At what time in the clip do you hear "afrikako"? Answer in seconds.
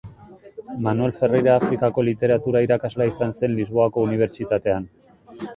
1.59-2.05